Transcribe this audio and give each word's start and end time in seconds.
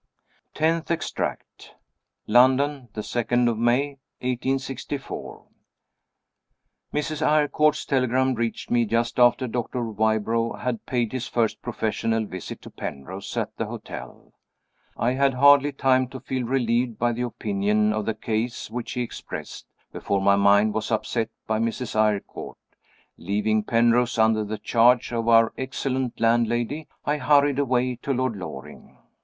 Tenth 0.55 0.89
Extract. 0.89 1.75
London, 2.25 2.89
2d 2.95 3.55
May, 3.55 3.99
1864. 4.21 5.45
Mrs. 6.91 7.21
Eyrecourt's 7.21 7.85
telegram 7.85 8.33
reached 8.33 8.71
me 8.71 8.83
just 8.85 9.19
after 9.19 9.47
Doctor 9.47 9.83
Wybrow 9.91 10.53
had 10.59 10.87
paid 10.87 11.11
his 11.11 11.27
first 11.27 11.61
professional 11.61 12.25
visit 12.25 12.63
to 12.63 12.71
Penrose, 12.71 13.37
at 13.37 13.55
the 13.57 13.67
hotel. 13.67 14.33
I 14.97 15.11
had 15.11 15.35
hardly 15.35 15.71
time 15.71 16.07
to 16.07 16.19
feel 16.19 16.45
relieved 16.47 16.97
by 16.97 17.11
the 17.11 17.21
opinion 17.27 17.93
of 17.93 18.07
the 18.07 18.15
case 18.15 18.71
which 18.71 18.93
he 18.93 19.01
expressed, 19.01 19.67
before 19.91 20.19
my 20.19 20.35
mind 20.35 20.73
was 20.73 20.89
upset 20.91 21.29
by 21.45 21.59
Mrs. 21.59 21.95
Eyrecourt. 21.95 22.57
Leaving 23.19 23.61
Penrose 23.63 24.17
under 24.17 24.43
the 24.43 24.57
charge 24.57 25.13
of 25.13 25.27
our 25.27 25.53
excellent 25.59 26.19
landlady, 26.19 26.87
I 27.05 27.19
hurried 27.19 27.59
away 27.59 27.97
to 27.97 28.11
Lord 28.11 28.35
Loring. 28.35 28.97